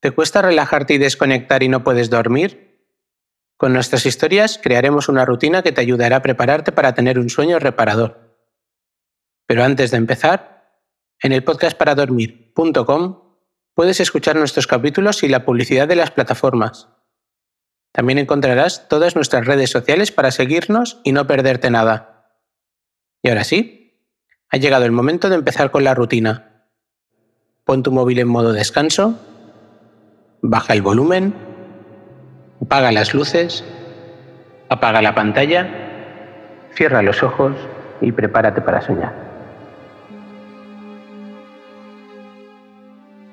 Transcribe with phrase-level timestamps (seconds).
[0.00, 2.68] ¿Te cuesta relajarte y desconectar y no puedes dormir?
[3.56, 7.58] Con nuestras historias crearemos una rutina que te ayudará a prepararte para tener un sueño
[7.58, 8.36] reparador.
[9.46, 10.82] Pero antes de empezar,
[11.20, 13.22] en el podcastparadormir.com
[13.74, 16.88] puedes escuchar nuestros capítulos y la publicidad de las plataformas.
[17.92, 22.36] También encontrarás todas nuestras redes sociales para seguirnos y no perderte nada.
[23.22, 24.06] Y ahora sí,
[24.50, 26.68] ha llegado el momento de empezar con la rutina.
[27.64, 29.18] Pon tu móvil en modo descanso,
[30.42, 31.34] baja el volumen,
[32.62, 33.64] apaga las luces,
[34.68, 35.68] apaga la pantalla,
[36.74, 37.54] cierra los ojos
[38.00, 39.14] y prepárate para soñar.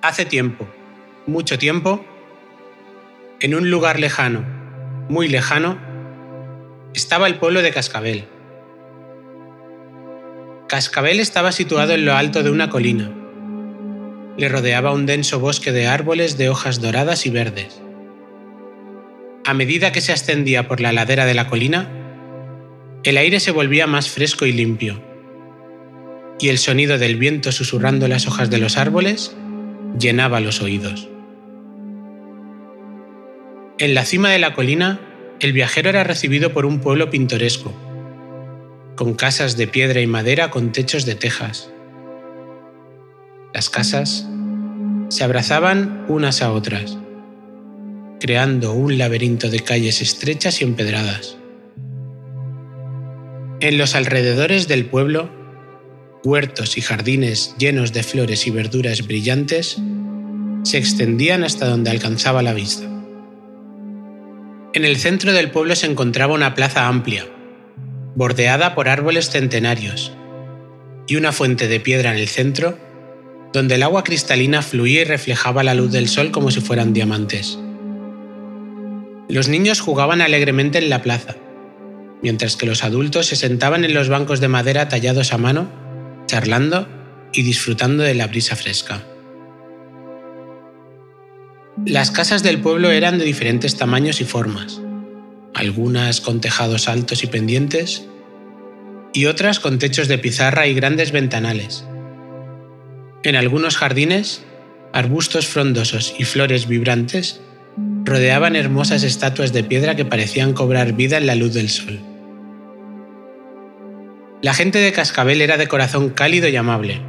[0.01, 0.67] Hace tiempo,
[1.25, 2.05] mucho tiempo,
[3.39, 4.43] en un lugar lejano,
[5.09, 5.77] muy lejano,
[6.93, 8.27] estaba el pueblo de Cascabel.
[10.67, 13.11] Cascabel estaba situado en lo alto de una colina.
[14.37, 17.81] Le rodeaba un denso bosque de árboles de hojas doradas y verdes.
[19.45, 21.89] A medida que se ascendía por la ladera de la colina,
[23.03, 25.01] el aire se volvía más fresco y limpio,
[26.39, 29.35] y el sonido del viento susurrando las hojas de los árboles
[29.99, 31.07] llenaba los oídos.
[33.77, 34.99] En la cima de la colina,
[35.39, 37.73] el viajero era recibido por un pueblo pintoresco,
[38.95, 41.69] con casas de piedra y madera con techos de tejas.
[43.53, 44.27] Las casas
[45.09, 46.97] se abrazaban unas a otras,
[48.19, 51.37] creando un laberinto de calles estrechas y empedradas.
[53.59, 55.29] En los alrededores del pueblo
[56.25, 59.77] huertos y jardines llenos de flores y verduras brillantes
[60.63, 62.85] se extendían hasta donde alcanzaba la vista.
[64.73, 67.25] En el centro del pueblo se encontraba una plaza amplia,
[68.15, 70.11] bordeada por árboles centenarios,
[71.07, 72.77] y una fuente de piedra en el centro,
[73.55, 77.57] donde el agua cristalina fluía y reflejaba la luz del sol como si fueran diamantes.
[79.29, 81.37] Los niños jugaban alegremente en la plaza,
[82.21, 85.71] mientras que los adultos se sentaban en los bancos de madera tallados a mano
[86.27, 86.87] charlando
[87.31, 89.01] y disfrutando de la brisa fresca.
[91.85, 94.81] Las casas del pueblo eran de diferentes tamaños y formas,
[95.53, 98.05] algunas con tejados altos y pendientes,
[99.13, 101.85] y otras con techos de pizarra y grandes ventanales.
[103.25, 104.43] En algunos jardines,
[104.93, 107.41] arbustos frondosos y flores vibrantes
[108.03, 111.99] rodeaban hermosas estatuas de piedra que parecían cobrar vida en la luz del sol.
[114.43, 117.01] La gente de Cascabel era de corazón cálido y amable,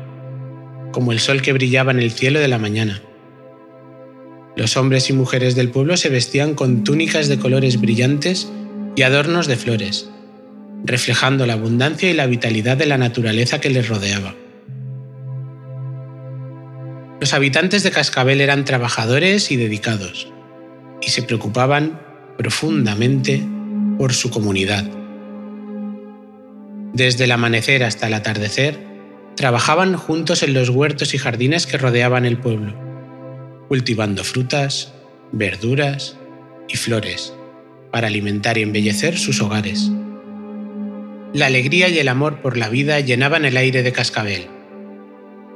[0.91, 3.03] como el sol que brillaba en el cielo de la mañana.
[4.56, 8.50] Los hombres y mujeres del pueblo se vestían con túnicas de colores brillantes
[8.97, 10.09] y adornos de flores,
[10.83, 14.34] reflejando la abundancia y la vitalidad de la naturaleza que les rodeaba.
[17.21, 20.31] Los habitantes de Cascabel eran trabajadores y dedicados,
[21.00, 21.99] y se preocupaban
[22.37, 23.43] profundamente
[23.97, 24.84] por su comunidad.
[26.93, 28.78] Desde el amanecer hasta el atardecer,
[29.34, 32.75] trabajaban juntos en los huertos y jardines que rodeaban el pueblo,
[33.69, 34.93] cultivando frutas,
[35.33, 36.19] verduras
[36.69, 37.34] y flores
[37.91, 39.91] para alimentar y embellecer sus hogares.
[41.33, 44.48] La alegría y el amor por la vida llenaban el aire de Cascabel,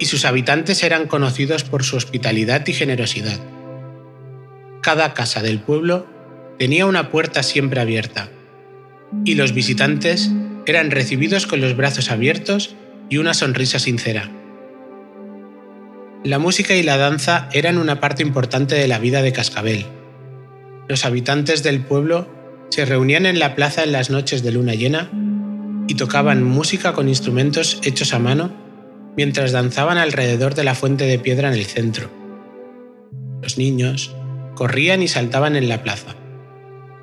[0.00, 3.38] y sus habitantes eran conocidos por su hospitalidad y generosidad.
[4.82, 6.06] Cada casa del pueblo
[6.58, 8.30] tenía una puerta siempre abierta,
[9.24, 10.30] y los visitantes
[10.66, 12.74] eran recibidos con los brazos abiertos
[13.10, 14.30] y una sonrisa sincera.
[16.24, 19.86] La música y la danza eran una parte importante de la vida de Cascabel.
[20.88, 22.28] Los habitantes del pueblo
[22.70, 25.10] se reunían en la plaza en las noches de luna llena
[25.88, 28.69] y tocaban música con instrumentos hechos a mano
[29.16, 32.10] mientras danzaban alrededor de la fuente de piedra en el centro.
[33.42, 34.14] Los niños
[34.54, 36.14] corrían y saltaban en la plaza,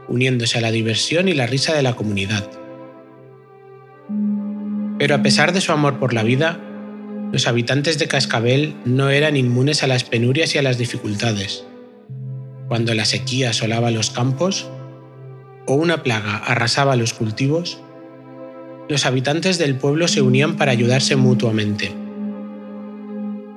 [0.08, 2.50] uniéndose a la diversión y la risa de la comunidad.
[5.00, 6.60] Pero a pesar de su amor por la vida,
[7.32, 11.66] los habitantes de Cascabel no eran inmunes a las penurias y a las dificultades.
[12.68, 14.70] Cuando la sequía asolaba los campos
[15.68, 17.80] o una plaga arrasaba los cultivos,
[18.90, 21.94] los habitantes del pueblo se unían para ayudarse mutuamente.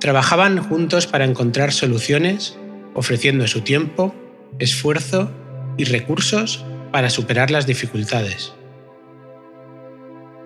[0.00, 2.58] Trabajaban juntos para encontrar soluciones,
[2.94, 4.14] ofreciendo su tiempo,
[4.58, 5.30] esfuerzo
[5.76, 8.54] y recursos para superar las dificultades.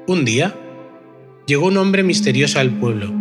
[0.06, 0.54] Un día,
[1.46, 3.12] llegó un hombre misterioso al pueblo.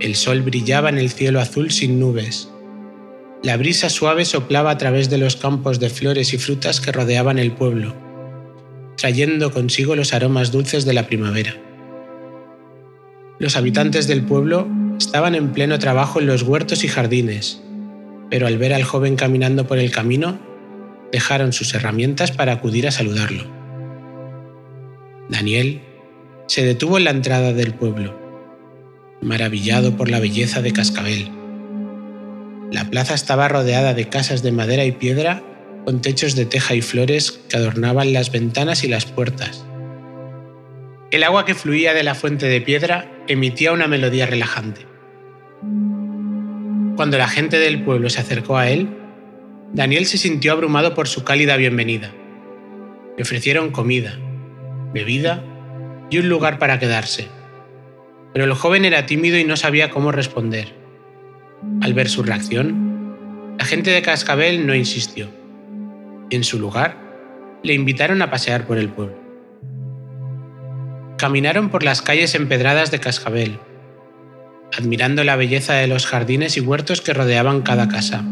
[0.00, 2.50] El sol brillaba en el cielo azul sin nubes.
[3.42, 7.38] La brisa suave soplaba a través de los campos de flores y frutas que rodeaban
[7.38, 7.94] el pueblo,
[9.00, 11.54] trayendo consigo los aromas dulces de la primavera.
[13.38, 14.68] Los habitantes del pueblo
[14.98, 17.62] estaban en pleno trabajo en los huertos y jardines,
[18.28, 20.38] pero al ver al joven caminando por el camino,
[21.12, 23.44] dejaron sus herramientas para acudir a saludarlo.
[25.30, 25.80] Daniel
[26.46, 28.20] se detuvo en la entrada del pueblo,
[29.22, 31.30] maravillado por la belleza de Cascabel.
[32.70, 35.42] La plaza estaba rodeada de casas de madera y piedra
[35.84, 39.64] con techos de teja y flores que adornaban las ventanas y las puertas.
[41.10, 44.86] El agua que fluía de la fuente de piedra emitía una melodía relajante.
[46.96, 48.88] Cuando la gente del pueblo se acercó a él,
[49.72, 52.12] Daniel se sintió abrumado por su cálida bienvenida.
[53.16, 54.18] Le ofrecieron comida,
[54.92, 55.42] bebida
[56.10, 57.28] y un lugar para quedarse.
[58.32, 60.74] Pero el joven era tímido y no sabía cómo responder.
[61.80, 65.39] Al ver su reacción, la gente de Cascabel no insistió.
[66.30, 66.96] En su lugar,
[67.64, 69.18] le invitaron a pasear por el pueblo.
[71.18, 73.58] Caminaron por las calles empedradas de Cascabel,
[74.78, 78.24] admirando la belleza de los jardines y huertos que rodeaban cada casa.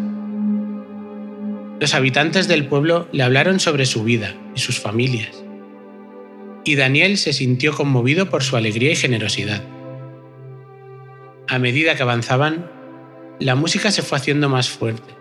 [1.80, 5.44] Los habitantes del pueblo le hablaron sobre su vida y sus familias,
[6.64, 9.62] y Daniel se sintió conmovido por su alegría y generosidad.
[11.48, 12.70] A medida que avanzaban,
[13.40, 15.14] la música se fue haciendo más fuerte,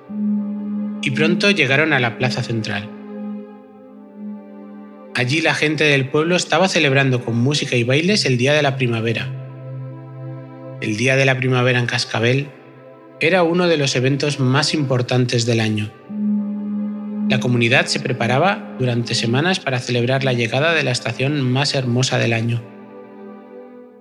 [1.07, 2.89] y pronto llegaron a la plaza central.
[5.15, 8.75] Allí la gente del pueblo estaba celebrando con música y bailes el Día de la
[8.75, 9.31] Primavera,
[10.81, 12.49] el Día de la Primavera en Cascabel
[13.21, 15.93] era uno de los eventos más importantes del año.
[17.29, 22.17] La comunidad se preparaba durante semanas para celebrar la llegada de la estación más hermosa
[22.17, 22.61] del año.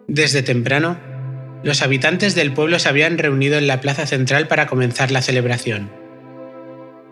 [0.08, 0.99] Desde temprano,
[1.62, 5.95] los habitantes del pueblo se habían reunido en la plaza central para comenzar la celebración.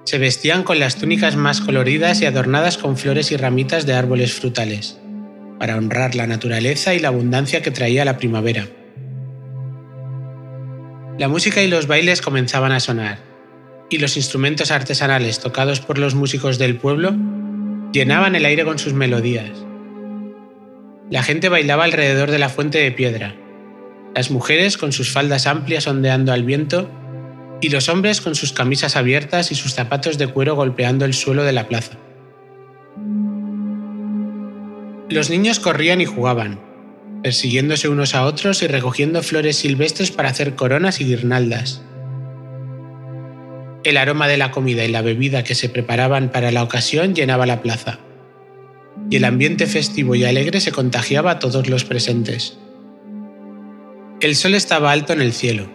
[0.04, 4.34] Se vestían con las túnicas más coloridas y adornadas con flores y ramitas de árboles
[4.34, 4.98] frutales,
[5.58, 8.68] para honrar la naturaleza y la abundancia que traía la primavera.
[11.18, 13.18] La música y los bailes comenzaban a sonar,
[13.88, 17.14] y los instrumentos artesanales tocados por los músicos del pueblo
[17.92, 19.52] llenaban el aire con sus melodías.
[21.10, 23.36] La gente bailaba alrededor de la fuente de piedra,
[24.14, 26.90] las mujeres con sus faldas amplias ondeando al viento
[27.64, 31.44] y los hombres con sus camisas abiertas y sus zapatos de cuero golpeando el suelo
[31.44, 31.96] de la plaza.
[35.08, 36.60] Los niños corrían y jugaban,
[37.22, 41.82] persiguiéndose unos a otros y recogiendo flores silvestres para hacer coronas y guirnaldas.
[43.82, 47.46] El aroma de la comida y la bebida que se preparaban para la ocasión llenaba
[47.46, 47.98] la plaza,
[49.08, 52.58] y el ambiente festivo y alegre se contagiaba a todos los presentes.
[54.20, 55.73] El sol estaba alto en el cielo.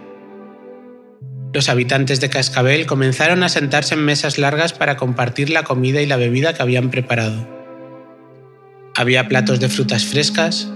[1.51, 6.05] Los habitantes de Cascabel comenzaron a sentarse en mesas largas para compartir la comida y
[6.05, 7.47] la bebida que habían preparado.
[8.95, 10.69] Había platos de frutas frescas,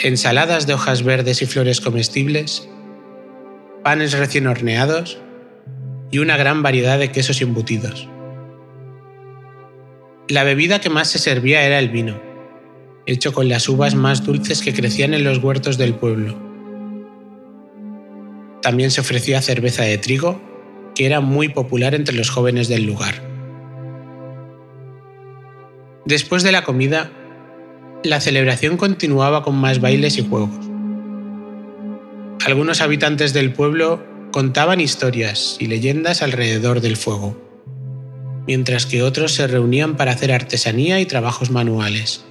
[0.00, 2.68] ensaladas de hojas verdes y flores comestibles,
[3.84, 5.18] panes recién horneados
[6.10, 8.08] y una gran variedad de quesos embutidos.
[10.26, 12.20] La bebida que más se servía era el vino,
[13.06, 16.43] hecho con las uvas más dulces que crecían en los huertos del pueblo.
[18.64, 20.40] También se ofrecía cerveza de trigo,
[20.94, 23.22] que era muy popular entre los jóvenes del lugar.
[26.06, 27.10] Después de la comida,
[28.04, 30.64] la celebración continuaba con más bailes y juegos.
[32.46, 34.02] Algunos habitantes del pueblo
[34.32, 37.36] contaban historias y leyendas alrededor del fuego,
[38.46, 42.24] mientras que otros se reunían para hacer artesanía y trabajos manuales.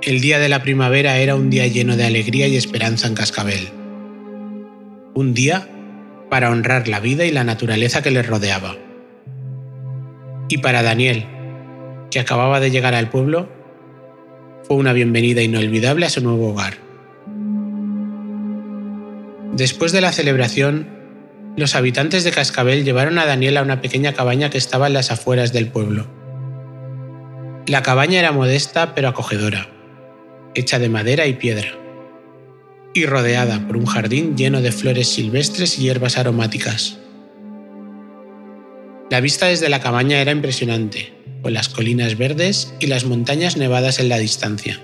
[0.00, 3.83] El día de la primavera era un día lleno de alegría y esperanza en Cascabel.
[5.14, 5.68] Un día
[6.28, 8.74] para honrar la vida y la naturaleza que les rodeaba.
[10.48, 11.26] Y para Daniel,
[12.10, 13.48] que acababa de llegar al pueblo,
[14.64, 16.74] fue una bienvenida inolvidable a su nuevo hogar.
[19.52, 20.88] Después de la celebración,
[21.56, 25.12] los habitantes de Cascabel llevaron a Daniel a una pequeña cabaña que estaba en las
[25.12, 26.08] afueras del pueblo.
[27.68, 29.68] La cabaña era modesta pero acogedora,
[30.56, 31.68] hecha de madera y piedra,
[32.94, 36.98] y rodeada por un jardín lleno de flores silvestres y hierbas aromáticas.
[39.10, 43.98] La vista desde la cabaña era impresionante, con las colinas verdes y las montañas nevadas
[43.98, 44.80] en la distancia.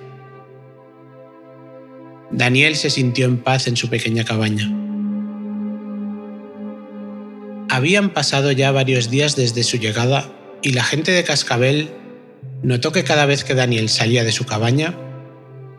[2.31, 4.71] Daniel se sintió en paz en su pequeña cabaña.
[7.69, 10.31] Habían pasado ya varios días desde su llegada
[10.63, 11.91] y la gente de Cascabel
[12.63, 14.95] notó que cada vez que Daniel salía de su cabaña,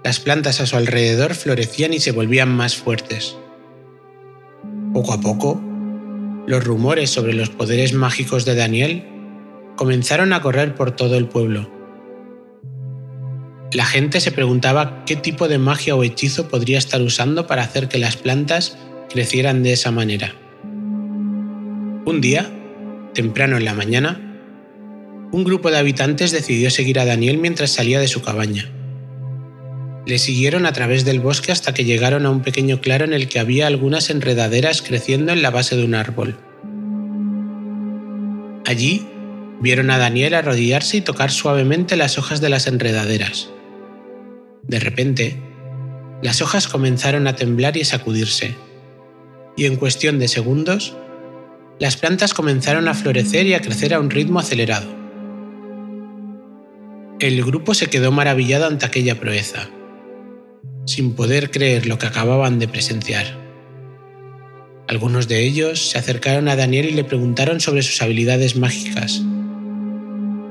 [0.04, 3.38] las plantas a su alrededor florecían y se volvían más fuertes.
[4.94, 5.62] Poco a poco,
[6.48, 9.06] los rumores sobre los poderes mágicos de Daniel
[9.76, 11.70] comenzaron a correr por todo el pueblo.
[13.74, 17.88] La gente se preguntaba qué tipo de magia o hechizo podría estar usando para hacer
[17.88, 18.78] que las plantas
[19.10, 20.36] crecieran de esa manera.
[20.64, 22.52] Un día,
[23.14, 24.20] temprano en la mañana,
[25.32, 28.70] un grupo de habitantes decidió seguir a Daniel mientras salía de su cabaña.
[30.06, 33.28] Le siguieron a través del bosque hasta que llegaron a un pequeño claro en el
[33.28, 36.38] que había algunas enredaderas creciendo en la base de un árbol.
[38.66, 39.06] Allí
[39.62, 43.50] vieron a Daniel arrodillarse y tocar suavemente las hojas de las enredaderas.
[44.64, 45.38] De repente,
[46.22, 48.56] las hojas comenzaron a temblar y a sacudirse,
[49.56, 50.96] y en cuestión de segundos,
[51.80, 54.88] las plantas comenzaron a florecer y a crecer a un ritmo acelerado.
[57.20, 59.70] El grupo se quedó maravillado ante aquella proeza,
[60.92, 63.26] sin poder creer lo que acababan de presenciar.
[64.88, 69.24] Algunos de ellos se acercaron a Daniel y le preguntaron sobre sus habilidades mágicas,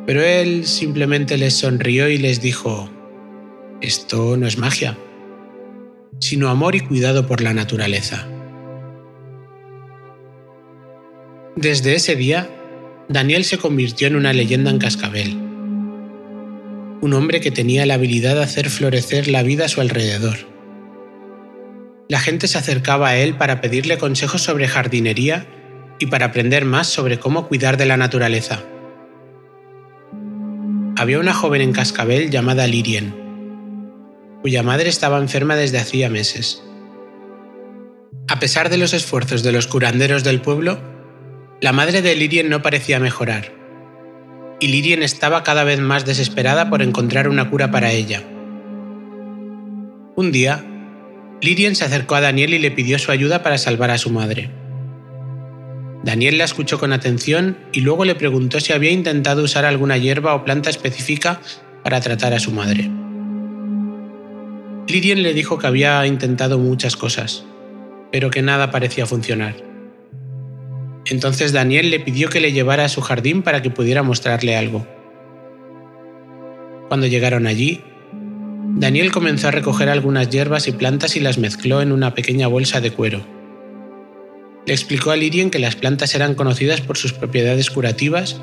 [0.06, 2.88] pero él simplemente les sonrió y les dijo,
[3.82, 4.96] esto no es magia,
[6.20, 8.26] sino amor y cuidado por la naturaleza.
[11.54, 12.48] Desde ese día,
[13.10, 15.49] Daniel se convirtió en una leyenda en cascabel.
[17.02, 20.36] Un hombre que tenía la habilidad de hacer florecer la vida a su alrededor.
[22.08, 25.46] La gente se acercaba a él para pedirle consejos sobre jardinería
[25.98, 28.62] y para aprender más sobre cómo cuidar de la naturaleza.
[30.96, 33.14] Había una joven en Cascabel llamada Lirien,
[34.42, 36.62] cuya madre estaba enferma desde hacía meses.
[38.28, 40.78] A pesar de los esfuerzos de los curanderos del pueblo,
[41.60, 43.52] la madre de Lirien no parecía mejorar,
[44.60, 48.22] y Lirien estaba cada vez más desesperada por encontrar una cura para ella.
[50.16, 50.64] Un día,
[51.40, 54.50] Lirien se acercó a Daniel y le pidió su ayuda para salvar a su madre.
[56.02, 60.34] Daniel la escuchó con atención y luego le preguntó si había intentado usar alguna hierba
[60.34, 61.40] o planta específica
[61.82, 62.90] para tratar a su madre.
[64.88, 67.44] Lirien le dijo que había intentado muchas cosas,
[68.12, 69.69] pero que nada parecía funcionar.
[71.10, 74.86] Entonces Daniel le pidió que le llevara a su jardín para que pudiera mostrarle algo.
[76.88, 77.80] Cuando llegaron allí,
[78.76, 82.80] Daniel comenzó a recoger algunas hierbas y plantas y las mezcló en una pequeña bolsa
[82.80, 83.26] de cuero.
[84.66, 88.40] Le explicó a Lirien que las plantas eran conocidas por sus propiedades curativas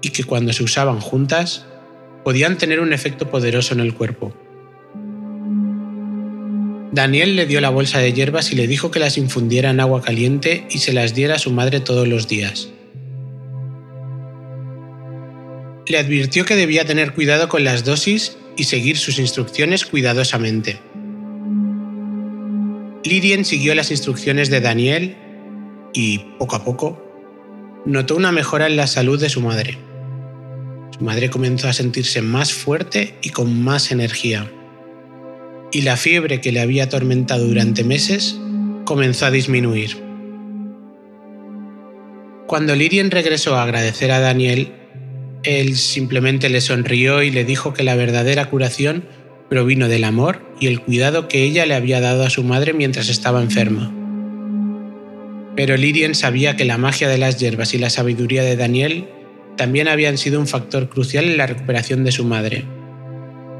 [0.00, 1.66] y que cuando se usaban juntas
[2.24, 4.32] podían tener un efecto poderoso en el cuerpo.
[6.92, 10.02] Daniel le dio la bolsa de hierbas y le dijo que las infundiera en agua
[10.02, 12.68] caliente y se las diera a su madre todos los días.
[15.86, 20.80] Le advirtió que debía tener cuidado con las dosis y seguir sus instrucciones cuidadosamente.
[23.04, 25.16] Lirien siguió las instrucciones de Daniel
[25.94, 27.02] y, poco a poco,
[27.86, 29.78] notó una mejora en la salud de su madre.
[30.96, 34.50] Su madre comenzó a sentirse más fuerte y con más energía
[35.72, 38.38] y la fiebre que le había atormentado durante meses
[38.84, 39.96] comenzó a disminuir.
[42.46, 44.72] Cuando Lirien regresó a agradecer a Daniel,
[45.42, 49.04] él simplemente le sonrió y le dijo que la verdadera curación
[49.48, 53.08] provino del amor y el cuidado que ella le había dado a su madre mientras
[53.08, 53.92] estaba enferma.
[55.56, 59.08] Pero Lirien sabía que la magia de las hierbas y la sabiduría de Daniel
[59.56, 62.64] también habían sido un factor crucial en la recuperación de su madre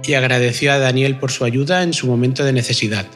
[0.04, 3.06] y agradeció a Daniel por su ayuda en su momento de necesidad.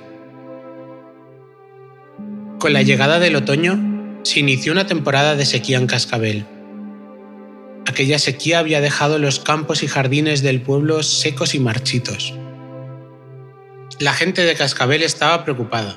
[2.58, 6.46] Con la llegada del otoño, se inició una temporada de sequía en Cascabel.
[7.86, 12.34] Aquella sequía había dejado los campos y jardines del pueblo secos y marchitos.
[14.00, 15.96] La gente de Cascabel estaba preocupada,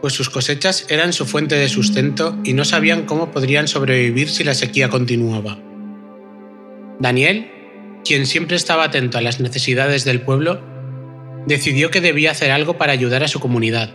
[0.00, 4.44] pues sus cosechas eran su fuente de sustento y no sabían cómo podrían sobrevivir si
[4.44, 5.58] la sequía continuaba.
[6.98, 7.50] Daniel
[8.08, 10.62] quien siempre estaba atento a las necesidades del pueblo,
[11.46, 13.90] decidió que debía hacer algo para ayudar a su comunidad.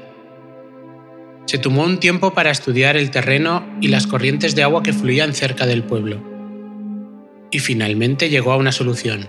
[1.48, 5.34] Se tomó un tiempo para estudiar el terreno y las corrientes de agua que fluían
[5.34, 6.22] cerca del pueblo.
[7.50, 9.28] Y finalmente llegó a una solución.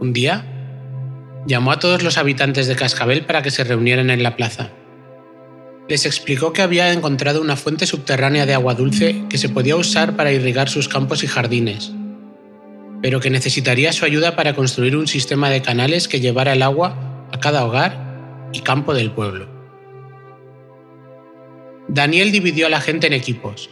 [0.00, 0.44] Un día,
[1.46, 4.70] llamó a todos los habitantes de Cascabel para que se reunieran en la plaza.
[5.88, 10.16] Les explicó que había encontrado una fuente subterránea de agua dulce que se podía usar
[10.16, 11.92] para irrigar sus campos y jardines
[13.02, 17.26] pero que necesitaría su ayuda para construir un sistema de canales que llevara el agua
[17.32, 19.48] a cada hogar y campo del pueblo.
[21.88, 23.70] Daniel dividió a la gente en equipos,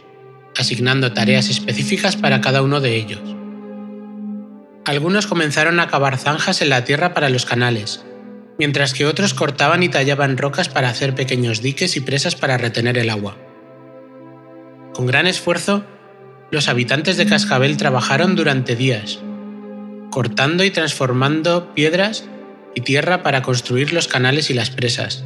[0.57, 3.21] asignando tareas específicas para cada uno de ellos.
[4.85, 8.03] Algunos comenzaron a cavar zanjas en la tierra para los canales,
[8.59, 12.97] mientras que otros cortaban y tallaban rocas para hacer pequeños diques y presas para retener
[12.97, 13.37] el agua.
[14.93, 15.85] Con gran esfuerzo,
[16.51, 19.19] los habitantes de Cascabel trabajaron durante días,
[20.11, 22.25] cortando y transformando piedras
[22.75, 25.23] y tierra para construir los canales y las presas.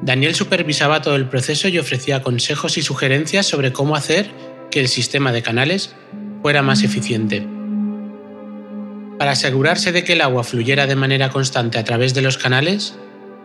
[0.00, 4.30] Daniel supervisaba todo el proceso y ofrecía consejos y sugerencias sobre cómo hacer
[4.70, 5.94] que el sistema de canales
[6.40, 7.46] fuera más eficiente.
[9.18, 12.96] Para asegurarse de que el agua fluyera de manera constante a través de los canales,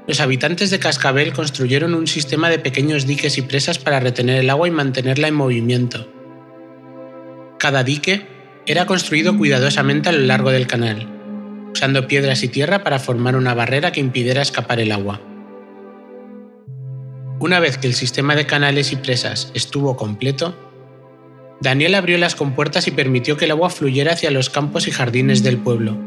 [0.08, 4.50] los habitantes de Cascabel construyeron un sistema de pequeños diques y presas para retener el
[4.50, 6.15] agua y mantenerla en movimiento.
[7.58, 8.28] Cada dique
[8.66, 11.08] era construido cuidadosamente a lo largo del canal,
[11.72, 15.22] usando piedras y tierra para formar una barrera que impidiera escapar el agua.
[17.40, 20.56] Una vez que el sistema de canales y presas estuvo completo,
[21.62, 25.44] Daniel abrió las compuertas y permitió que el agua fluyera hacia los campos y jardines
[25.44, 25.98] del pueblo.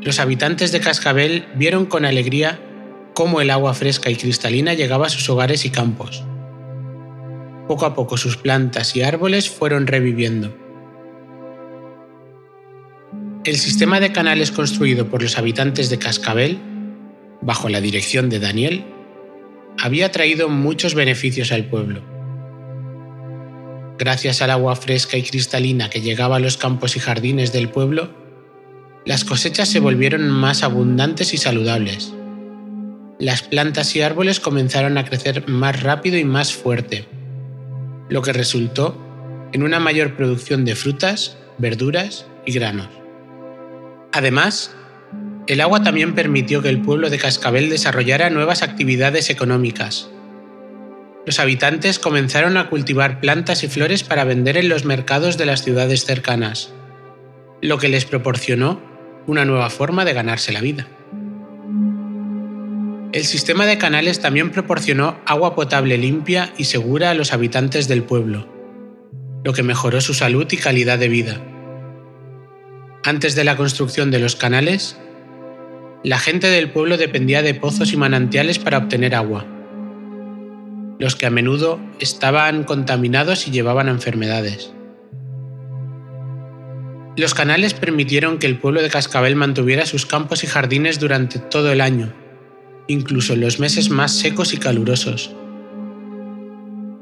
[0.00, 2.58] Los habitantes de Cascabel vieron con alegría
[3.14, 6.24] cómo el agua fresca y cristalina llegaba a sus hogares y campos.
[7.70, 10.52] Poco a poco sus plantas y árboles fueron reviviendo.
[13.44, 16.58] El sistema de canales construido por los habitantes de Cascabel,
[17.42, 18.84] bajo la dirección de Daniel,
[19.78, 22.02] había traído muchos beneficios al pueblo
[24.00, 28.10] gracias al agua fresca y cristalina que llegaba a los campos y jardines del pueblo,
[29.04, 32.12] las cosechas se volvieron más abundantes y saludables.
[33.20, 37.19] Las plantas y árboles comenzaron a crecer más rápido y más fuerte,
[38.10, 38.96] lo que resultó
[39.52, 42.88] en una mayor producción de frutas, verduras y granos.
[44.12, 44.74] Además,
[45.46, 50.10] el agua también permitió que el pueblo de Cascabel desarrollara nuevas actividades económicas,
[51.26, 55.62] los habitantes comenzaron a cultivar plantas y flores para vender en los mercados de las
[55.62, 56.72] ciudades cercanas,
[57.60, 58.80] lo que les proporcionó
[59.26, 60.88] una nueva forma de ganarse la vida.
[63.12, 68.04] El sistema de canales también proporcionó agua potable limpia y segura a los habitantes del
[68.04, 68.46] pueblo,
[69.44, 71.40] lo que mejoró su salud y calidad de vida.
[73.04, 74.96] Antes de la construcción de los canales,
[76.04, 79.46] la gente del pueblo dependía de pozos y manantiales para obtener agua
[81.00, 84.72] los que a menudo estaban contaminados y llevaban enfermedades.
[87.16, 91.72] Los canales permitieron que el pueblo de Cascabel mantuviera sus campos y jardines durante todo
[91.72, 92.12] el año,
[92.88, 95.34] incluso en los meses más secos y calurosos.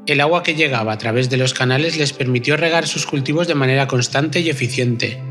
[0.05, 3.55] El agua que llegaba a través de los canales les permitió regar sus cultivos de
[3.55, 5.21] manera constante y eficiente,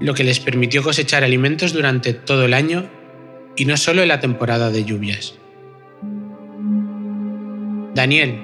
[0.00, 2.88] lo que les permitió cosechar alimentos durante todo el año
[3.56, 5.34] y no solo en la temporada de lluvias.
[7.94, 8.38] Daniel,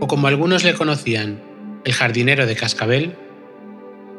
[0.00, 1.42] o como algunos le conocían,
[1.84, 3.16] el jardinero de Cascabel,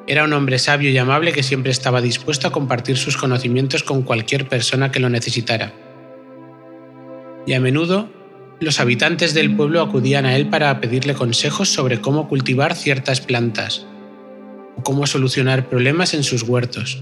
[0.05, 4.03] era un hombre sabio y amable que siempre estaba dispuesto a compartir sus conocimientos con
[4.03, 5.73] cualquier persona que lo necesitara.
[7.47, 8.09] Y a menudo,
[8.59, 13.87] los habitantes del pueblo acudían a él para pedirle consejos sobre cómo cultivar ciertas plantas
[14.75, 17.01] o cómo solucionar problemas en sus huertos.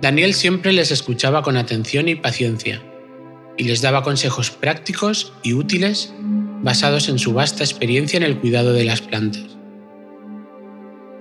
[0.00, 2.80] Daniel siempre les escuchaba con atención y paciencia
[3.58, 6.14] y les daba consejos prácticos y útiles
[6.62, 9.58] basados en su vasta experiencia en el cuidado de las plantas.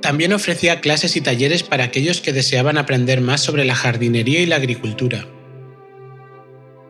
[0.02, 4.46] También ofrecía clases y talleres para aquellos que deseaban aprender más sobre la jardinería y
[4.46, 5.26] la agricultura.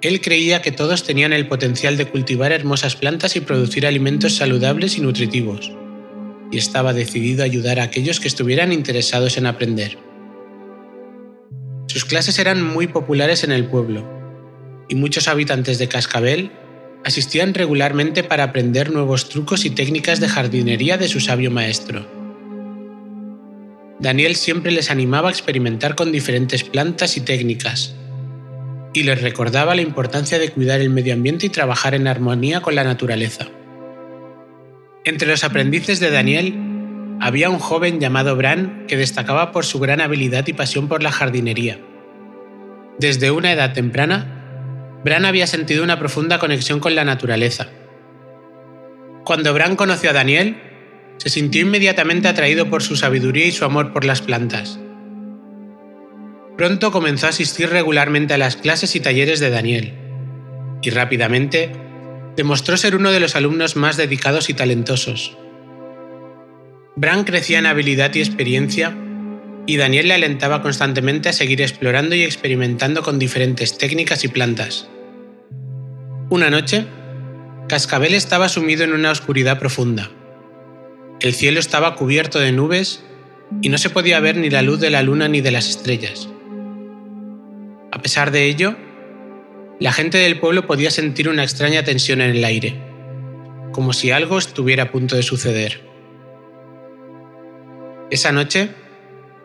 [0.02, 4.98] Él creía que todos tenían el potencial de cultivar hermosas plantas y producir alimentos saludables
[4.98, 5.74] y nutritivos,
[6.52, 9.98] y estaba decidido a ayudar a aquellos que estuvieran interesados en aprender.
[11.88, 14.08] Sus clases eran muy populares en el pueblo,
[14.88, 16.52] y muchos habitantes de Cascabel
[17.04, 22.08] asistían regularmente para aprender nuevos trucos y técnicas de jardinería de su sabio maestro.
[24.00, 27.96] Daniel siempre les animaba a experimentar con diferentes plantas y técnicas,
[28.94, 32.76] y les recordaba la importancia de cuidar el medio ambiente y trabajar en armonía con
[32.76, 33.48] la naturaleza.
[35.06, 36.56] Entre los aprendices de Daniel
[37.22, 41.12] había un joven llamado Bran que destacaba por su gran habilidad y pasión por la
[41.12, 41.80] jardinería.
[42.98, 44.36] Desde una edad temprana,
[45.04, 47.68] Bran había sentido una profunda conexión con la naturaleza.
[49.24, 50.58] Cuando Bran conoció a Daniel,
[51.18, 54.80] se sintió inmediatamente atraído por su sabiduría y su amor por las plantas.
[56.60, 59.94] Pronto comenzó a asistir regularmente a las clases y talleres de Daniel,
[60.82, 61.72] y rápidamente
[62.36, 65.38] demostró ser uno de los alumnos más dedicados y talentosos.
[66.98, 68.94] Bran crecía en habilidad y experiencia
[69.68, 74.90] y Daniel le alentaba constantemente a seguir explorando y experimentando con diferentes técnicas y plantas.
[76.30, 76.88] Una noche,
[77.70, 80.12] Cascabel estaba sumido en una oscuridad profunda.
[81.22, 83.02] El cielo estaba cubierto de nubes
[83.62, 86.28] y no se podía ver ni la luz de la luna ni de las estrellas.
[88.00, 88.78] A pesar de ello,
[89.82, 92.80] la gente del pueblo podía sentir una extraña tensión en el aire,
[93.74, 95.82] como si algo estuviera a punto de suceder.
[98.10, 98.70] Esa noche,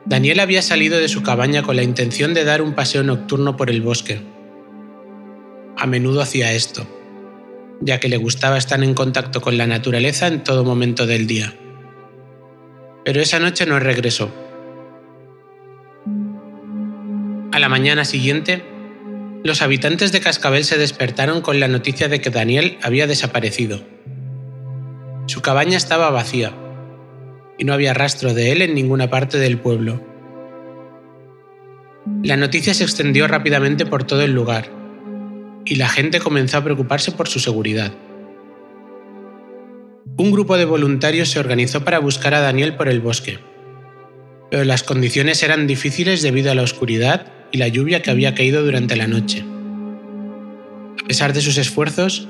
[0.05, 3.71] Daniel había salido de su cabaña con la intención de dar un paseo nocturno por
[3.71, 4.21] el bosque.
[5.77, 6.87] a menudo hacía esto,
[7.81, 11.57] ya que le gustaba estar en contacto con la naturaleza en todo momento del día.
[13.05, 14.44] Pero esa noche no regresó.
[17.55, 18.65] A la mañana siguiente,
[19.45, 23.81] los habitantes de Cascabel se despertaron con la noticia de que Daniel había desaparecido.
[25.27, 26.53] Su cabaña estaba vacía
[27.57, 30.05] y no había rastro de él en ninguna parte del pueblo.
[32.25, 34.69] La noticia se extendió rápidamente por todo el lugar
[35.65, 37.93] y la gente comenzó a preocuparse por su seguridad.
[40.17, 43.39] Un grupo de voluntarios se organizó para buscar a Daniel por el bosque,
[44.51, 48.65] pero las condiciones eran difíciles debido a la oscuridad y la lluvia que había caído
[48.65, 49.45] durante la noche.
[51.01, 52.27] A pesar de sus esfuerzos,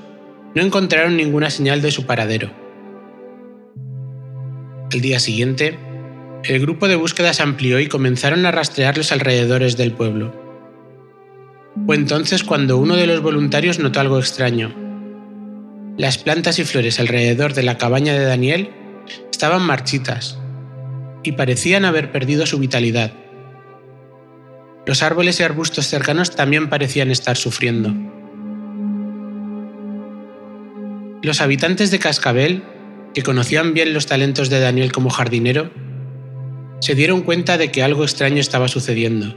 [0.54, 2.50] no encontraron ninguna señal de su paradero.
[4.92, 5.78] Al día siguiente,
[6.44, 10.38] el grupo de búsqueda amplió y comenzaron a rastrear los alrededores del pueblo.
[11.86, 14.74] Fue entonces cuando uno de los voluntarios notó algo extraño.
[15.96, 18.68] Las plantas y flores alrededor de la cabaña de Daniel
[19.30, 20.38] estaban marchitas
[21.22, 23.23] y parecían haber perdido su vitalidad.
[24.86, 27.94] Los árboles y arbustos cercanos también parecían estar sufriendo.
[31.22, 32.62] Los habitantes de Cascabel,
[33.14, 35.70] que conocían bien los talentos de Daniel como jardinero,
[36.80, 39.34] se dieron cuenta de que algo extraño estaba sucediendo.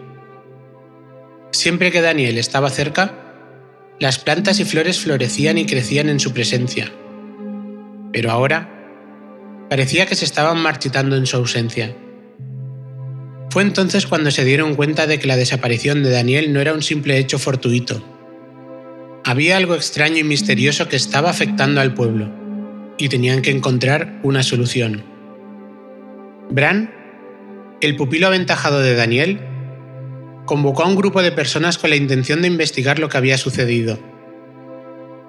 [1.51, 3.13] Siempre que Daniel estaba cerca,
[3.99, 6.91] las plantas y flores florecían y crecían en su presencia.
[8.11, 8.69] Pero ahora
[9.69, 11.95] parecía que se estaban marchitando en su ausencia.
[13.57, 16.83] Fue entonces cuando se dieron cuenta de que la desaparición de Daniel no era un
[16.83, 18.03] simple hecho fortuito.
[19.23, 22.29] Había algo extraño y misterioso que estaba afectando al pueblo,
[22.99, 25.03] y tenían que encontrar una solución.
[26.51, 26.93] Bran,
[27.81, 29.39] el pupilo aventajado de Daniel,
[30.45, 33.97] convocó a un grupo de personas con la intención de investigar lo que había sucedido.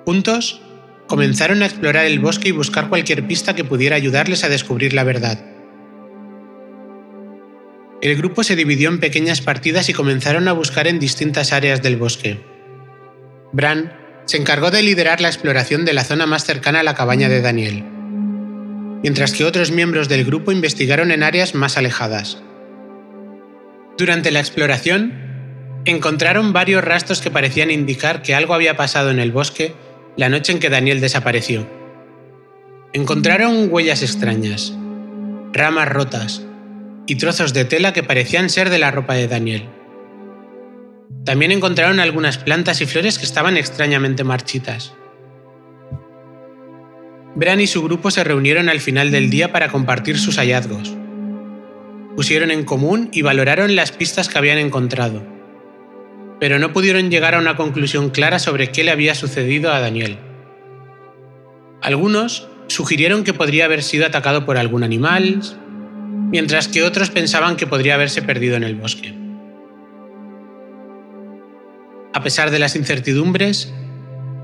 [0.05, 0.61] Juntos,
[1.07, 5.05] comenzaron a explorar el bosque y buscar cualquier pista que pudiera ayudarles a descubrir la
[5.05, 5.48] verdad.
[8.01, 11.97] El grupo se dividió en pequeñas partidas y comenzaron a buscar en distintas áreas del
[11.97, 12.39] bosque.
[13.53, 13.93] Bran
[14.25, 17.41] se encargó de liderar la exploración de la zona más cercana a la cabaña de
[17.41, 17.83] Daniel,
[19.03, 22.41] mientras que otros miembros del grupo investigaron en áreas más alejadas.
[23.97, 25.13] Durante la exploración,
[25.85, 29.75] encontraron varios rastros que parecían indicar que algo había pasado en el bosque
[30.17, 31.69] la noche en que Daniel desapareció.
[32.93, 34.73] Encontraron huellas extrañas,
[35.53, 36.48] ramas rotas,
[37.09, 39.65] y trozos de tela que parecían ser de la ropa de Daniel.
[41.25, 44.93] También encontraron algunas plantas y flores que estaban extrañamente marchitas.
[47.35, 50.95] Bran y su grupo se reunieron al final del día para compartir sus hallazgos.
[52.15, 55.23] Pusieron en común y valoraron las pistas que habían encontrado,
[56.39, 60.19] pero no pudieron llegar a una conclusión clara sobre qué le había sucedido a Daniel.
[61.81, 65.41] Algunos sugirieron que podría haber sido atacado por algún animal,
[66.31, 69.15] mientras que otros pensaban que podría haberse perdido en el bosque.
[72.13, 73.73] A pesar de las incertidumbres,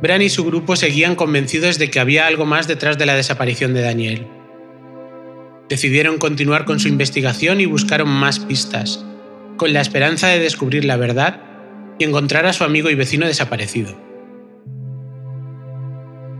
[0.01, 3.75] Bran y su grupo seguían convencidos de que había algo más detrás de la desaparición
[3.75, 4.27] de Daniel.
[5.69, 9.05] Decidieron continuar con su investigación y buscaron más pistas,
[9.57, 11.41] con la esperanza de descubrir la verdad
[11.99, 13.97] y encontrar a su amigo y vecino desaparecido.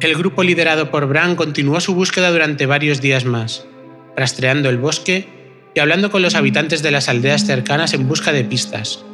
[0.01, 3.67] El grupo liderado por Bran continuó su búsqueda durante varios días más,
[4.15, 5.27] rastreando el bosque
[5.75, 9.05] y hablando con los habitantes de las aldeas cercanas en busca de pistas.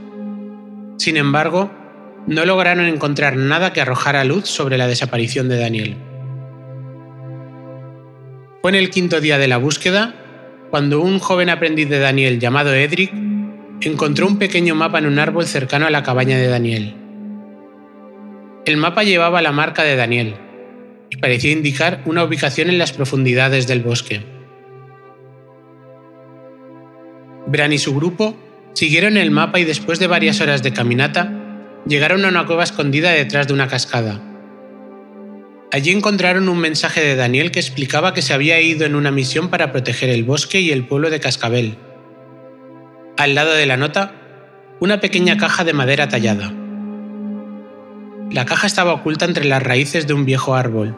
[0.99, 1.71] Sin embargo,
[2.27, 5.97] no lograron encontrar nada que arrojara luz sobre la desaparición de Daniel.
[8.61, 10.15] Fue en el quinto día de la búsqueda
[10.71, 13.13] cuando un joven aprendiz de Daniel llamado Edric
[13.81, 16.95] encontró un pequeño mapa en un árbol cercano a la cabaña de Daniel.
[18.67, 20.35] El mapa llevaba la marca de Daniel
[21.09, 24.40] y parecía indicar una ubicación en las profundidades del bosque.
[27.51, 28.37] Bran y su grupo
[28.75, 31.33] siguieron el mapa y después de varias horas de caminata,
[31.85, 34.21] llegaron a una cueva escondida detrás de una cascada.
[35.73, 39.49] Allí encontraron un mensaje de Daniel que explicaba que se había ido en una misión
[39.49, 41.77] para proteger el bosque y el pueblo de Cascabel.
[43.17, 44.13] Al lado de la nota,
[44.79, 46.55] una pequeña caja de madera tallada.
[48.31, 50.97] La caja estaba oculta entre las raíces de un viejo árbol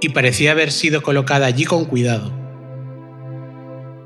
[0.00, 2.41] y parecía haber sido colocada allí con cuidado.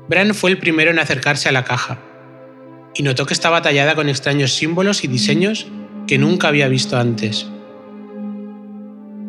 [0.09, 1.99] Bran fue el primero en acercarse a la caja
[2.95, 5.67] y notó que estaba tallada con extraños símbolos y diseños
[6.07, 7.47] que nunca había visto antes.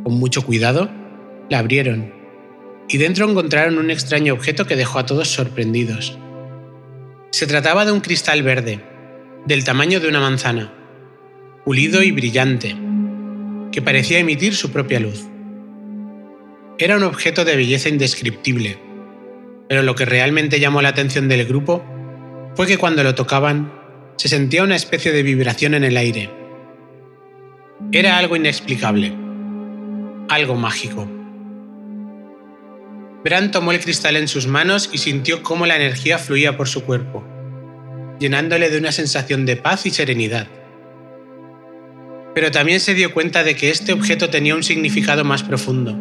[0.05, 0.89] Con mucho cuidado,
[1.51, 2.13] la abrieron
[2.89, 6.17] y dentro encontraron un extraño objeto que dejó a todos sorprendidos.
[7.31, 8.81] Se trataba de un cristal verde,
[9.47, 10.73] del tamaño de una manzana,
[11.65, 12.77] pulido y brillante.
[13.71, 15.27] que parecía emitir su propia luz.
[16.79, 18.79] Era un objeto de belleza indescriptible,
[19.69, 21.85] pero lo que realmente llamó la atención del grupo
[22.55, 23.73] fue que cuando lo tocaban
[24.17, 26.31] se sentía una especie de vibración en el aire.
[27.93, 29.13] Era algo inexplicable,
[30.29, 31.09] algo mágico.
[33.23, 36.83] Bran tomó el cristal en sus manos y sintió cómo la energía fluía por su
[36.85, 37.25] cuerpo,
[38.19, 40.49] llenándole de una sensación de paz y serenidad.
[42.35, 45.97] Pero también se dio cuenta de que este objeto tenía un significado más profundo,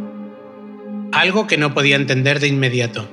[1.11, 3.09] algo que no podía entender de inmediato.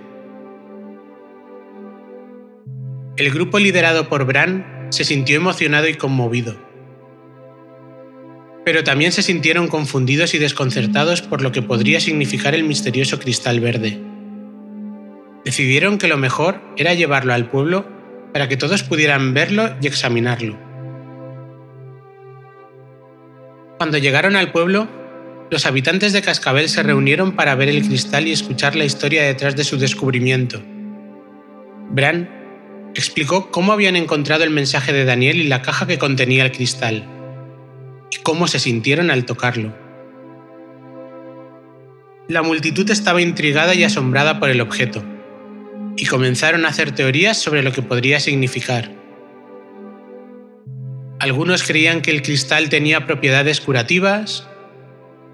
[3.17, 6.57] El grupo liderado por Bran se sintió emocionado y conmovido.
[8.65, 13.61] Pero también se sintieron confundidos y desconcertados por lo que podría significar el misterioso cristal
[13.61, 14.01] verde.
[15.45, 17.87] Decidieron que lo mejor era llevarlo al pueblo
[18.33, 20.59] para que todos pudieran verlo y examinarlo.
[23.79, 24.89] Cuando llegaron al pueblo,
[25.51, 29.55] los habitantes de Cascabel se reunieron para ver el cristal y escuchar la historia detrás
[29.55, 30.61] de su descubrimiento.
[31.91, 32.44] Bran
[32.95, 37.05] explicó cómo habían encontrado el mensaje de Daniel y la caja que contenía el cristal,
[38.11, 39.75] y cómo se sintieron al tocarlo.
[42.29, 45.03] La multitud estaba intrigada y asombrada por el objeto,
[45.97, 48.91] y comenzaron a hacer teorías sobre lo que podría significar.
[51.19, 54.49] Algunos creían que el cristal tenía propiedades curativas,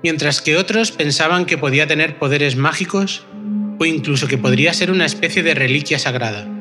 [0.02, 3.24] mientras que otros pensaban que podía tener poderes mágicos
[3.78, 6.59] o incluso que podría ser una especie de reliquia sagrada.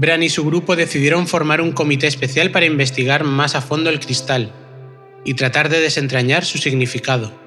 [0.00, 4.00] Bran y su grupo decidieron formar un comité especial para investigar más a fondo el
[4.00, 4.50] cristal
[5.26, 7.38] y tratar de desentrañar su significado.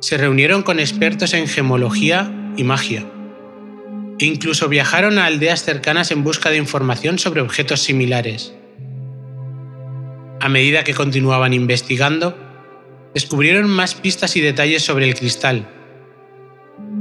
[0.00, 3.06] Se reunieron con expertos en gemología y magia,
[4.18, 8.52] incluso viajaron a aldeas cercanas en busca de información sobre objetos similares.
[10.38, 12.36] A medida que continuaban investigando,
[13.14, 15.75] descubrieron más pistas y detalles sobre el cristal,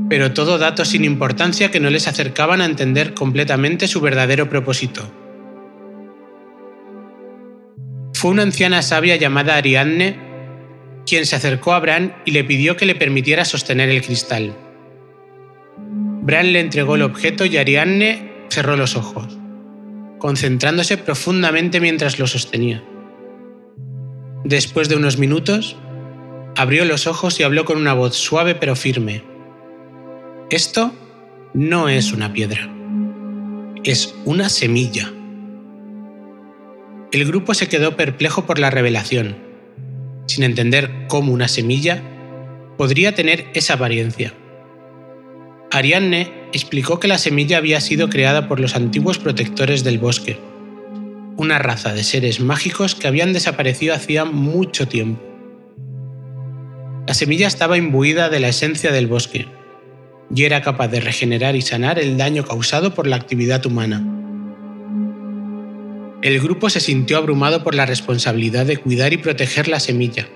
[0.09, 5.09] pero todo dato sin importancia que no les acercaban a entender completamente su verdadero propósito.
[8.13, 10.17] Fue una anciana sabia llamada Ariadne
[11.05, 14.55] quien se acercó a Bran y le pidió que le permitiera sostener el cristal.
[16.21, 19.37] Bran le entregó el objeto y Ariadne cerró los ojos,
[20.17, 22.83] concentrándose profundamente mientras lo sostenía.
[24.43, 25.75] Después de unos minutos,
[26.55, 29.34] abrió los ojos y habló con una voz suave pero firme.
[30.51, 30.93] Esto
[31.55, 32.69] no es una piedra,
[33.83, 35.11] es una semilla.
[37.11, 39.37] El grupo se quedó perplejo por la revelación,
[40.27, 42.03] sin entender cómo una semilla
[42.77, 44.35] podría tener esa apariencia.
[45.71, 50.37] Ariadne explicó que la semilla había sido creada por los antiguos protectores del bosque,
[51.37, 55.23] una raza de seres mágicos que habían desaparecido hacía mucho tiempo.
[57.07, 59.47] La semilla estaba imbuida de la esencia del bosque,
[60.33, 64.03] y era capaz de regenerar y sanar el daño causado por la actividad humana.
[66.21, 70.27] El grupo se sintió abrumado por la responsabilidad de cuidar y proteger la semilla,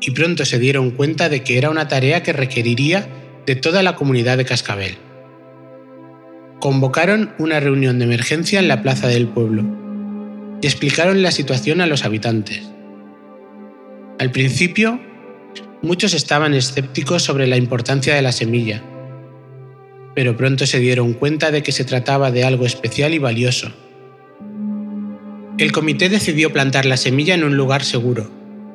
[0.00, 3.08] y pronto se dieron cuenta de que era una tarea que requeriría
[3.44, 4.96] de toda la comunidad de Cascabel.
[6.60, 9.64] Convocaron una reunión de emergencia en la plaza del pueblo
[10.60, 12.62] y explicaron la situación a los habitantes.
[14.18, 15.00] Al principio
[15.80, 18.82] Muchos estaban escépticos sobre la importancia de la semilla,
[20.16, 23.70] pero pronto se dieron cuenta de que se trataba de algo especial y valioso.
[25.56, 28.28] El comité decidió plantar la semilla en un lugar seguro,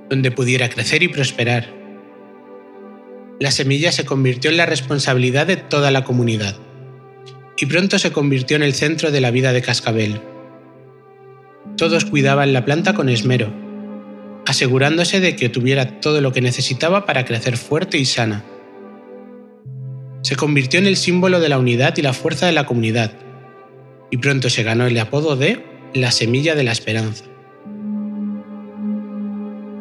[0.09, 1.67] donde pudiera crecer y prosperar.
[3.39, 6.55] La semilla se convirtió en la responsabilidad de toda la comunidad,
[7.57, 10.21] y pronto se convirtió en el centro de la vida de Cascabel.
[11.75, 13.62] Todos cuidaban la planta con esmero,
[14.45, 18.43] asegurándose de que tuviera todo lo que necesitaba para crecer fuerte y sana.
[20.21, 23.13] Se convirtió en el símbolo de la unidad y la fuerza de la comunidad,
[24.11, 27.25] y pronto se ganó el apodo de la semilla de la esperanza.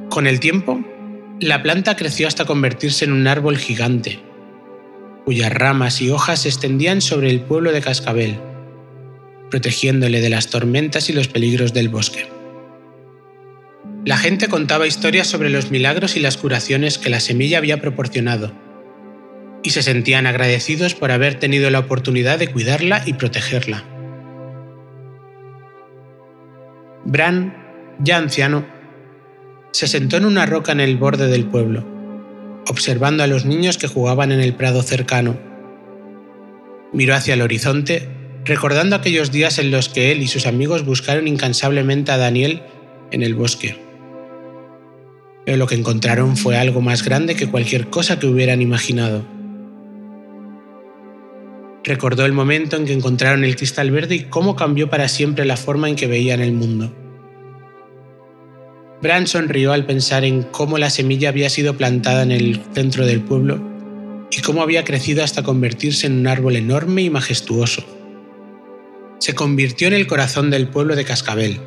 [0.08, 0.80] Con el tiempo,
[1.40, 4.20] la planta creció hasta convertirse en un árbol gigante,
[5.24, 8.38] cuyas ramas y hojas se extendían sobre el pueblo de Cascabel,
[9.50, 12.26] protegiéndole de las tormentas y los peligros del bosque.
[14.04, 18.52] La gente contaba historias sobre los milagros y las curaciones que la semilla había proporcionado,
[19.62, 23.84] y se sentían agradecidos por haber tenido la oportunidad de cuidarla y protegerla.
[27.04, 27.54] Bran,
[28.00, 28.66] ya anciano,
[29.70, 31.86] se sentó en una roca en el borde del pueblo,
[32.66, 35.38] observando a los niños que jugaban en el prado cercano.
[36.92, 38.08] Miró hacia el horizonte,
[38.44, 42.62] recordando aquellos días en los que él y sus amigos buscaron incansablemente a Daniel
[43.12, 43.81] en el bosque.
[45.44, 49.24] Pero lo que encontraron fue algo más grande que cualquier cosa que hubieran imaginado.
[51.84, 55.56] Recordó el momento en que encontraron el cristal verde y cómo cambió para siempre la
[55.56, 56.94] forma en que veían el mundo.
[59.02, 63.20] Bran sonrió al pensar en cómo la semilla había sido plantada en el centro del
[63.20, 63.60] pueblo
[64.30, 67.84] y cómo había crecido hasta convertirse en un árbol enorme y majestuoso.
[69.18, 71.60] Se convirtió en el corazón del pueblo de Cascabel,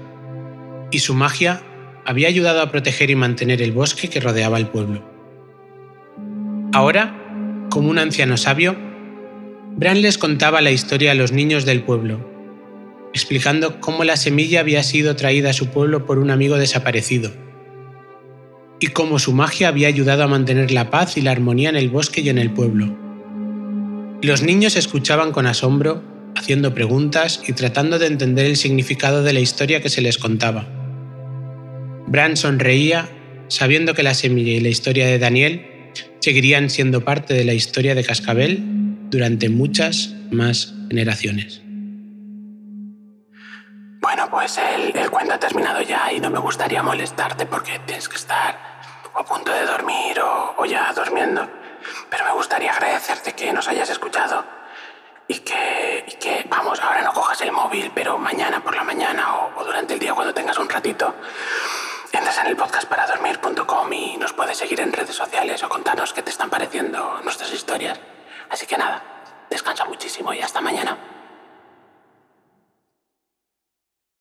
[0.92, 1.62] y su magia
[2.06, 5.04] había ayudado a proteger y mantener el bosque que rodeaba el pueblo.
[6.72, 7.16] Ahora,
[7.70, 8.76] como un anciano sabio,
[9.78, 12.20] Bran les contaba la historia a los niños del pueblo,
[13.14, 17.32] explicando cómo la semilla había sido traída a su pueblo por un amigo desaparecido,
[18.80, 21.90] y cómo su magia había ayudado a mantener la paz y la armonía en el
[21.90, 22.96] bosque y en el pueblo.
[24.22, 26.04] Los niños escuchaban con asombro,
[26.36, 30.75] haciendo preguntas y tratando de entender el significado de la historia que se les contaba.
[32.16, 33.10] Bran sonreía,
[33.50, 37.94] sabiendo que la semilla y la historia de Daniel seguirían siendo parte de la historia
[37.94, 38.64] de Cascabel
[39.10, 41.62] durante muchas más generaciones.
[44.00, 48.16] Bueno, pues el, cuento ha terminado ya y no me gustaría molestarte porque tienes que
[48.16, 48.58] estar
[49.14, 50.18] a punto de dormir
[50.58, 51.46] o, ya durmiendo.
[52.10, 54.46] Pero me gustaría agradecerte que nos hayas escuchado
[55.28, 59.36] y que, y que, vamos, ahora no cojas el móvil, pero mañana por la mañana
[59.58, 61.14] o durante el día cuando tengas un ratito,
[62.18, 66.30] entras en el podcastparadormir.com y nos puedes seguir en redes sociales o contarnos qué te
[66.30, 68.00] están pareciendo nuestras historias.
[68.50, 69.04] Así que nada,
[69.50, 71.15] descansa muchísimo y hasta mañana.